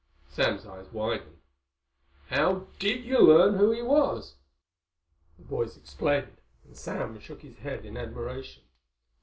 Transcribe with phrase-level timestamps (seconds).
[0.29, 1.37] Sam's eyes widened.
[2.29, 4.33] "How did you learn who he was?"
[5.37, 8.63] The boys explained, and Sam shook his head in admiration.